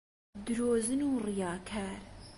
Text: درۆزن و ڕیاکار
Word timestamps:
درۆزن 0.45 1.01
و 1.07 1.09
ڕیاکار 1.25 1.99